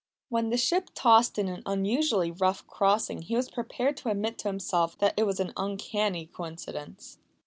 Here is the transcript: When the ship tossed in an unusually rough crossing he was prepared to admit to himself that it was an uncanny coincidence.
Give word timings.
When 0.29 0.49
the 0.49 0.57
ship 0.57 0.89
tossed 0.95 1.37
in 1.37 1.47
an 1.47 1.61
unusually 1.63 2.31
rough 2.31 2.65
crossing 2.65 3.21
he 3.21 3.35
was 3.35 3.51
prepared 3.51 3.97
to 3.97 4.09
admit 4.09 4.39
to 4.39 4.47
himself 4.47 4.97
that 4.97 5.13
it 5.15 5.27
was 5.27 5.39
an 5.39 5.53
uncanny 5.55 6.25
coincidence. 6.25 7.19